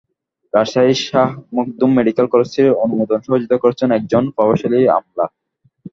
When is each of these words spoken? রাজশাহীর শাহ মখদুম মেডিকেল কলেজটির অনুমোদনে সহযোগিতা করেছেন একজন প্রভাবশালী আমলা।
রাজশাহীর 0.53 0.99
শাহ 1.07 1.29
মখদুম 1.55 1.91
মেডিকেল 1.97 2.25
কলেজটির 2.33 2.67
অনুমোদনে 2.83 3.23
সহযোগিতা 3.25 3.57
করেছেন 3.63 3.89
একজন 3.91 4.23
প্রভাবশালী 4.35 4.79
আমলা। 4.97 5.25